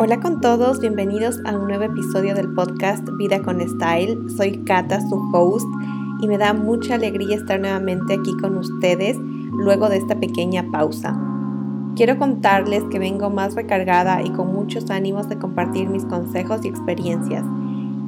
[0.00, 4.16] Hola con todos, bienvenidos a un nuevo episodio del podcast Vida con Style.
[4.36, 5.66] Soy Kata, su host,
[6.20, 11.20] y me da mucha alegría estar nuevamente aquí con ustedes luego de esta pequeña pausa.
[11.96, 16.68] Quiero contarles que vengo más recargada y con muchos ánimos de compartir mis consejos y
[16.68, 17.44] experiencias.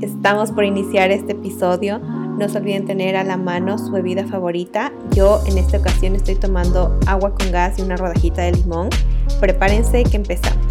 [0.00, 1.98] Estamos por iniciar este episodio.
[1.98, 4.92] No se olviden tener a la mano su bebida favorita.
[5.10, 8.90] Yo en esta ocasión estoy tomando agua con gas y una rodajita de limón.
[9.40, 10.69] Prepárense que empezamos.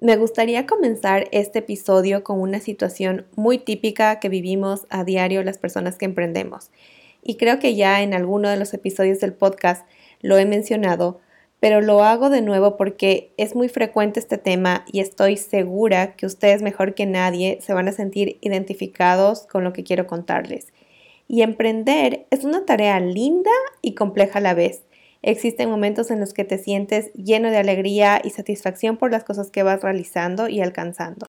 [0.00, 5.58] Me gustaría comenzar este episodio con una situación muy típica que vivimos a diario las
[5.58, 6.70] personas que emprendemos.
[7.24, 9.84] Y creo que ya en alguno de los episodios del podcast
[10.20, 11.18] lo he mencionado,
[11.58, 16.26] pero lo hago de nuevo porque es muy frecuente este tema y estoy segura que
[16.26, 20.68] ustedes mejor que nadie se van a sentir identificados con lo que quiero contarles.
[21.26, 23.50] Y emprender es una tarea linda
[23.82, 24.82] y compleja a la vez.
[25.22, 29.50] Existen momentos en los que te sientes lleno de alegría y satisfacción por las cosas
[29.50, 31.26] que vas realizando y alcanzando.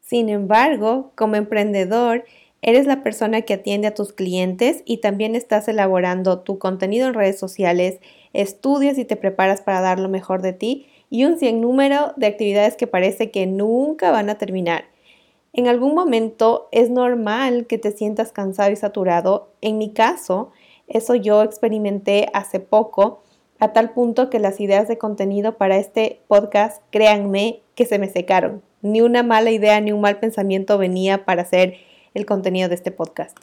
[0.00, 2.24] Sin embargo, como emprendedor,
[2.62, 7.14] eres la persona que atiende a tus clientes y también estás elaborando tu contenido en
[7.14, 8.00] redes sociales,
[8.32, 12.76] estudias y te preparas para dar lo mejor de ti y un número de actividades
[12.76, 14.84] que parece que nunca van a terminar.
[15.52, 19.52] En algún momento es normal que te sientas cansado y saturado.
[19.60, 20.50] En mi caso,
[20.88, 23.22] eso yo experimenté hace poco,
[23.58, 28.08] a tal punto que las ideas de contenido para este podcast, créanme, que se me
[28.08, 28.62] secaron.
[28.82, 31.74] Ni una mala idea ni un mal pensamiento venía para hacer
[32.14, 33.36] el contenido de este podcast.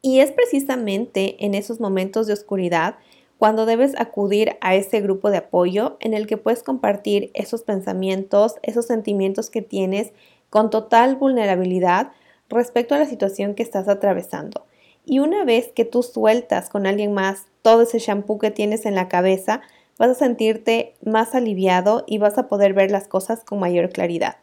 [0.00, 2.96] Y es precisamente en esos momentos de oscuridad
[3.38, 8.54] cuando debes acudir a ese grupo de apoyo en el que puedes compartir esos pensamientos,
[8.62, 10.12] esos sentimientos que tienes
[10.48, 12.12] con total vulnerabilidad
[12.48, 14.64] respecto a la situación que estás atravesando.
[15.04, 18.94] Y una vez que tú sueltas con alguien más todo ese shampoo que tienes en
[18.94, 19.60] la cabeza,
[19.98, 24.36] vas a sentirte más aliviado y vas a poder ver las cosas con mayor claridad.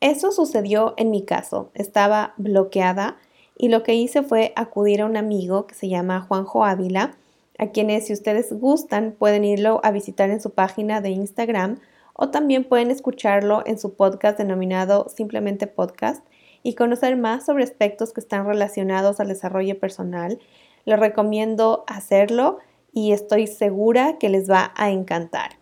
[0.00, 1.70] Eso sucedió en mi caso.
[1.74, 3.18] Estaba bloqueada
[3.58, 7.16] y lo que hice fue acudir a un amigo que se llama Juanjo Ávila,
[7.58, 11.78] a quienes si ustedes gustan pueden irlo a visitar en su página de Instagram
[12.14, 16.24] o también pueden escucharlo en su podcast denominado simplemente podcast
[16.62, 20.38] y conocer más sobre aspectos que están relacionados al desarrollo personal,
[20.84, 22.58] les recomiendo hacerlo
[22.92, 25.58] y estoy segura que les va a encantar.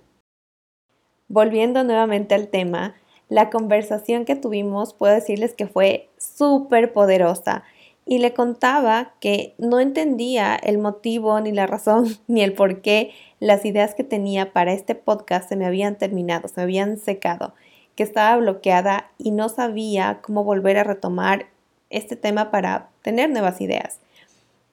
[1.28, 2.94] Volviendo nuevamente al tema,
[3.28, 7.64] la conversación que tuvimos puedo decirles que fue súper poderosa
[8.06, 13.12] y le contaba que no entendía el motivo ni la razón ni el por qué
[13.38, 17.54] las ideas que tenía para este podcast se me habían terminado, se me habían secado
[17.98, 21.46] que estaba bloqueada y no sabía cómo volver a retomar
[21.90, 23.98] este tema para tener nuevas ideas.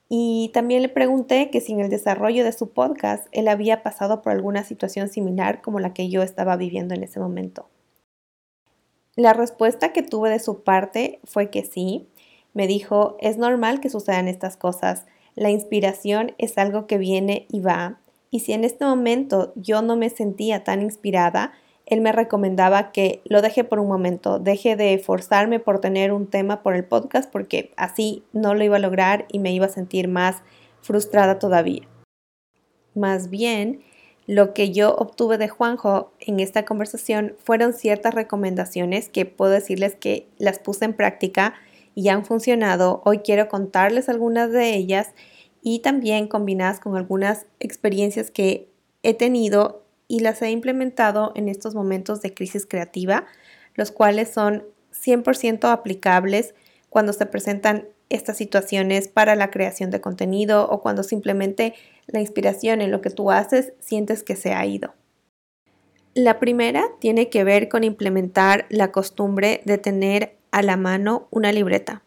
[0.09, 4.22] Y también le pregunté que si en el desarrollo de su podcast él había pasado
[4.22, 7.68] por alguna situación similar como la que yo estaba viviendo en ese momento.
[9.16, 12.08] La respuesta que tuve de su parte fue que sí.
[12.53, 15.08] Me dijo, es normal que sucedan estas cosas.
[15.34, 17.97] La inspiración es algo que viene y va.
[18.30, 21.53] Y si en este momento yo no me sentía tan inspirada,
[21.85, 26.28] él me recomendaba que lo deje por un momento, deje de forzarme por tener un
[26.28, 29.69] tema por el podcast porque así no lo iba a lograr y me iba a
[29.69, 30.41] sentir más
[30.81, 31.88] frustrada todavía.
[32.96, 33.81] Más bien,
[34.25, 39.96] lo que yo obtuve de Juanjo en esta conversación fueron ciertas recomendaciones que puedo decirles
[39.96, 41.53] que las puse en práctica
[41.94, 43.02] y han funcionado.
[43.06, 45.13] Hoy quiero contarles algunas de ellas
[45.62, 48.69] y también combinadas con algunas experiencias que
[49.03, 53.26] he tenido y las he implementado en estos momentos de crisis creativa,
[53.76, 56.56] los cuales son 100% aplicables
[56.90, 61.74] cuando se presentan estas situaciones para la creación de contenido o cuando simplemente
[62.08, 64.94] la inspiración en lo que tú haces sientes que se ha ido.
[66.14, 71.52] La primera tiene que ver con implementar la costumbre de tener a la mano una
[71.52, 72.04] libreta,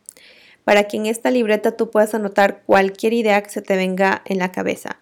[0.65, 4.39] para que en esta libreta tú puedas anotar cualquier idea que se te venga en
[4.39, 4.99] la cabeza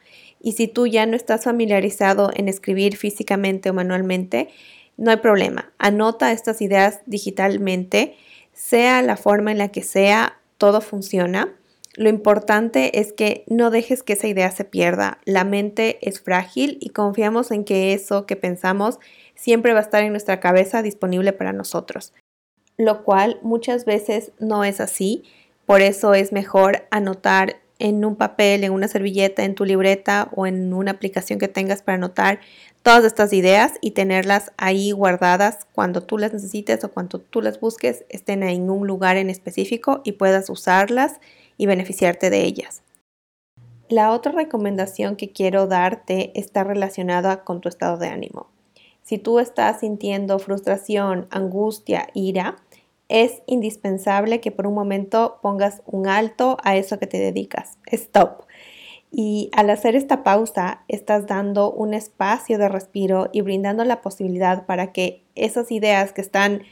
[0.47, 4.49] y si tú ya no estás familiarizado en escribir físicamente o manualmente,
[4.97, 5.73] no hay problema.
[5.77, 8.15] Anota estas ideas digitalmente,
[8.53, 11.53] sea la forma en la que sea, todo funciona.
[11.97, 15.19] Lo importante es que no dejes que esa idea se pierda.
[15.25, 19.01] La mente es frágil y confiamos en que eso que pensamos
[19.35, 22.13] siempre va a estar en nuestra cabeza disponible para nosotros,
[22.77, 25.25] lo cual muchas veces no es así.
[25.65, 30.47] Por eso es mejor anotar en un papel, en una servilleta, en tu libreta o
[30.47, 32.41] en una aplicación que tengas para anotar
[32.83, 37.61] todas estas ideas y tenerlas ahí guardadas cuando tú las necesites o cuando tú las
[37.61, 41.21] busques, estén en un lugar en específico y puedas usarlas
[41.57, 42.83] y beneficiarte de ellas.
[43.89, 48.49] La otra recomendación que quiero darte está relacionada con tu estado de ánimo.
[49.03, 52.57] Si tú estás sintiendo frustración, angustia, ira,
[53.09, 57.79] es indispensable que por un momento pongas un alto a eso que te dedicas.
[57.87, 58.47] Stop.
[59.13, 64.67] Y al hacer esta pausa, estás dando un espacio de respiro y brindando la posibilidad
[64.67, 66.63] para que esas ideas que están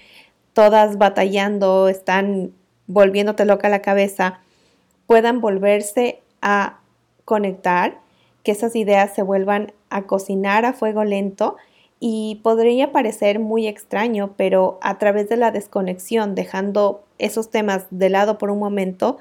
[0.52, 2.52] todas batallando, están
[2.86, 4.40] volviéndote loca la cabeza,
[5.06, 6.80] puedan volverse a
[7.24, 8.00] conectar,
[8.42, 11.56] que esas ideas se vuelvan a cocinar a fuego lento
[12.00, 18.10] y podría parecer muy extraño, pero a través de la desconexión, dejando esos temas de
[18.10, 19.18] lado por un momento,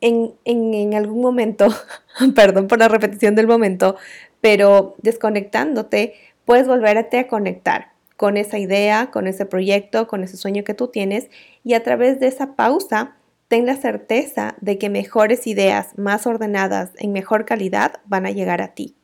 [0.00, 1.68] en, en, algún momento,
[2.34, 3.96] perdón por la repetición del momento,
[4.40, 10.62] pero desconectándote, puedes volverte a conectar con esa idea, con ese proyecto, con ese sueño
[10.62, 11.30] que tú tienes
[11.64, 13.16] y a través de esa pausa,
[13.48, 18.62] ten la certeza de que mejores ideas, más ordenadas, en mejor calidad, van a llegar
[18.62, 18.96] a ti.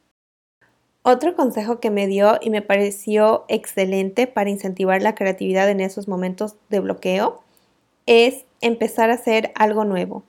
[1.03, 6.09] Otro consejo que me dio y me pareció excelente para incentivar la creatividad en esos
[6.09, 7.43] momentos de bloqueo
[8.05, 10.25] es empezar a hacer algo nuevo.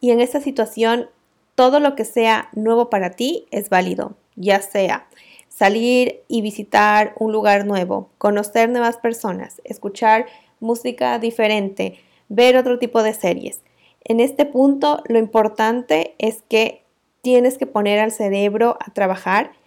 [0.00, 1.10] Y en esta situación,
[1.54, 5.08] todo lo que sea nuevo para ti es válido, ya sea
[5.48, 10.26] salir y visitar un lugar nuevo, conocer nuevas personas, escuchar
[10.60, 13.60] música diferente, ver otro tipo de series.
[14.04, 16.84] En este punto, lo importante es que
[17.20, 19.57] tienes que poner al cerebro a trabajar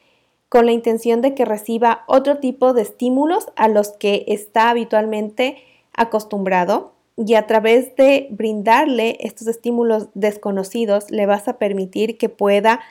[0.52, 5.56] con la intención de que reciba otro tipo de estímulos a los que está habitualmente
[5.94, 6.92] acostumbrado.
[7.16, 12.82] Y a través de brindarle estos estímulos desconocidos le vas a permitir que pueda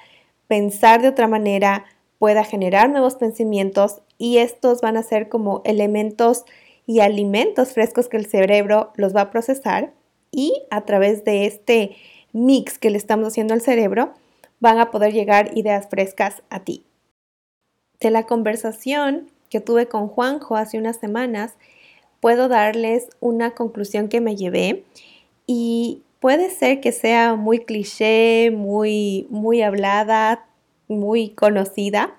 [0.49, 1.85] pensar de otra manera,
[2.19, 6.47] pueda generar nuevos pensamientos y estos van a ser como elementos
[6.87, 9.93] y alimentos frescos que el cerebro los va a procesar.
[10.33, 11.95] Y a través de este
[12.33, 14.15] mix que le estamos haciendo al cerebro
[14.61, 16.87] van a poder llegar ideas frescas a ti
[18.01, 21.55] de la conversación que tuve con Juanjo hace unas semanas,
[22.21, 24.85] puedo darles una conclusión que me llevé
[25.47, 30.47] y puede ser que sea muy cliché, muy, muy hablada,
[30.89, 32.15] muy conocida,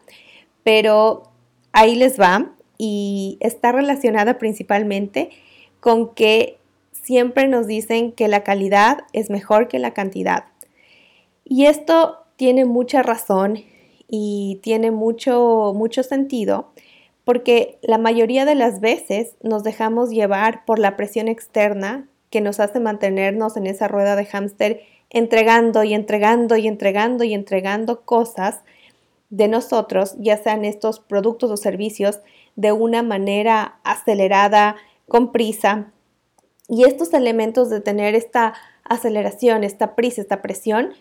[0.63, 1.23] pero
[1.71, 5.29] ahí les va y está relacionada principalmente
[5.79, 6.57] con que
[6.91, 10.45] siempre nos dicen que la calidad es mejor que la cantidad.
[11.45, 13.63] Y esto tiene mucha razón
[14.11, 16.67] y tiene mucho, mucho sentido
[17.23, 22.59] porque la mayoría de las veces nos dejamos llevar por la presión externa que nos
[22.59, 28.63] hace mantenernos en esa rueda de hámster entregando y entregando y entregando y entregando cosas
[29.29, 32.19] de nosotros, ya sean estos productos o servicios,
[32.57, 34.75] de una manera acelerada,
[35.07, 35.91] con prisa.
[36.67, 38.53] Y estos elementos de tener esta
[38.83, 40.91] aceleración, esta prisa, esta presión,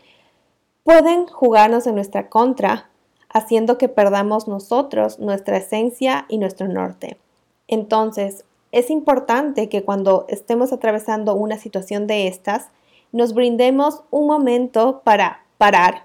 [0.85, 2.91] pueden jugarnos en nuestra contra
[3.33, 7.17] haciendo que perdamos nosotros nuestra esencia y nuestro norte.
[7.69, 12.69] Entonces, es importante que cuando estemos atravesando una situación de estas,
[13.13, 16.05] nos brindemos un momento para parar,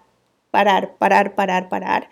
[0.51, 2.09] parar, parar, parar, parar,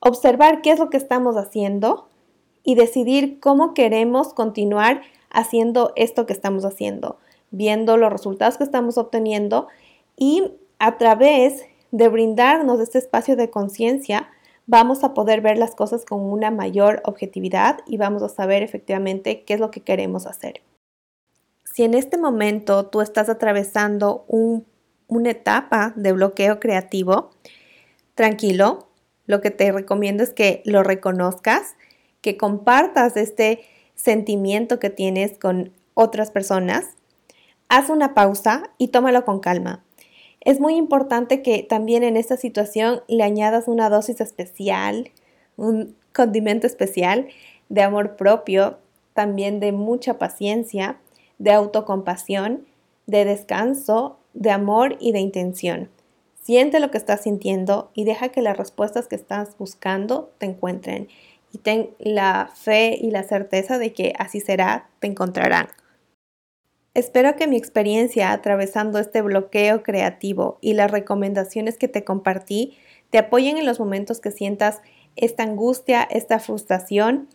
[0.00, 2.08] observar qué es lo que estamos haciendo
[2.62, 7.18] y decidir cómo queremos continuar haciendo esto que estamos haciendo,
[7.50, 9.68] viendo los resultados que estamos obteniendo
[10.16, 14.30] y a través de brindarnos este espacio de conciencia,
[14.66, 19.42] vamos a poder ver las cosas con una mayor objetividad y vamos a saber efectivamente
[19.44, 20.62] qué es lo que queremos hacer.
[21.64, 27.30] Si en este momento tú estás atravesando una etapa de bloqueo creativo,
[28.14, 28.88] tranquilo,
[29.26, 31.76] lo que te recomiendo es que lo reconozcas,
[32.20, 33.60] que compartas este
[33.94, 36.96] sentimiento que tienes con otras personas,
[37.68, 39.84] haz una pausa y tómalo con calma.
[40.40, 45.10] Es muy importante que también en esta situación le añadas una dosis especial,
[45.56, 47.28] un condimento especial
[47.68, 48.78] de amor propio,
[49.14, 50.98] también de mucha paciencia,
[51.38, 52.66] de autocompasión,
[53.06, 55.88] de descanso, de amor y de intención.
[56.42, 61.08] Siente lo que estás sintiendo y deja que las respuestas que estás buscando te encuentren.
[61.52, 65.68] Y ten la fe y la certeza de que así será, te encontrarán.
[66.98, 72.76] Espero que mi experiencia atravesando este bloqueo creativo y las recomendaciones que te compartí
[73.10, 74.80] te apoyen en los momentos que sientas
[75.14, 77.28] esta angustia, esta frustración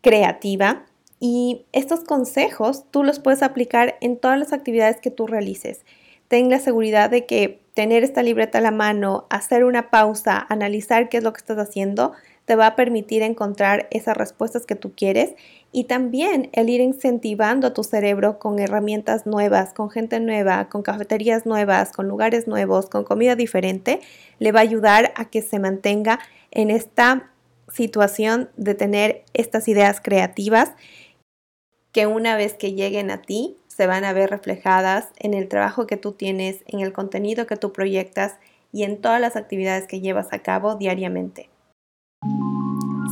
[0.00, 0.86] creativa.
[1.20, 5.84] Y estos consejos tú los puedes aplicar en todas las actividades que tú realices.
[6.26, 11.08] Ten la seguridad de que tener esta libreta a la mano, hacer una pausa, analizar
[11.08, 12.10] qué es lo que estás haciendo,
[12.44, 15.34] te va a permitir encontrar esas respuestas que tú quieres
[15.76, 20.82] y también el ir incentivando a tu cerebro con herramientas nuevas, con gente nueva, con
[20.82, 24.00] cafeterías nuevas, con lugares nuevos, con comida diferente,
[24.38, 26.18] le va a ayudar a que se mantenga
[26.50, 27.30] en esta
[27.70, 30.72] situación de tener estas ideas creativas
[31.92, 35.86] que una vez que lleguen a ti se van a ver reflejadas en el trabajo
[35.86, 38.36] que tú tienes, en el contenido que tú proyectas
[38.72, 41.50] y en todas las actividades que llevas a cabo diariamente.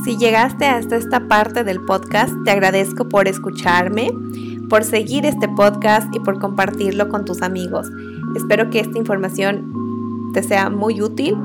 [0.05, 4.11] Si llegaste hasta esta parte del podcast, te agradezco por escucharme,
[4.69, 7.87] por seguir este podcast y por compartirlo con tus amigos.
[8.35, 11.35] Espero que esta información te sea muy útil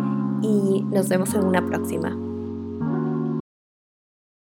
[0.43, 2.15] y nos vemos en una próxima.